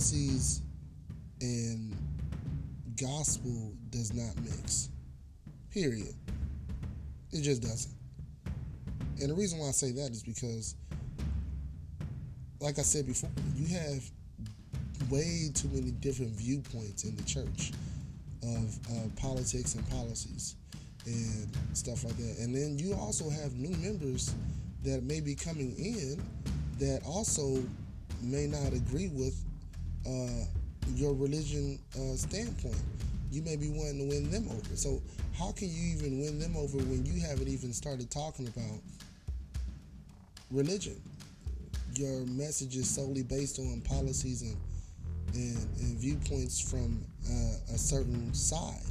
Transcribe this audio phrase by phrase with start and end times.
[0.00, 0.62] policies
[1.42, 1.94] and
[2.98, 4.88] gospel does not mix.
[5.70, 6.14] Period.
[7.32, 7.94] It just doesn't.
[9.20, 10.74] And the reason why I say that is because,
[12.60, 14.02] like I said before, you have
[15.10, 17.72] way too many different viewpoints in the church
[18.42, 20.56] of uh, politics and policies
[21.04, 22.38] and stuff like that.
[22.38, 24.34] And then you also have new members
[24.82, 26.22] that may be coming in
[26.78, 27.62] that also
[28.22, 29.44] may not agree with
[30.06, 30.44] uh,
[30.94, 32.76] your religion uh, standpoint.
[33.30, 34.76] You may be wanting to win them over.
[34.76, 35.00] So,
[35.38, 38.80] how can you even win them over when you haven't even started talking about
[40.50, 41.00] religion?
[41.94, 44.56] Your message is solely based on policies and,
[45.34, 48.82] and, and viewpoints from uh, a certain side.